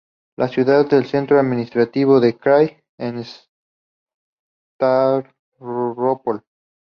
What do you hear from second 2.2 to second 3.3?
krai de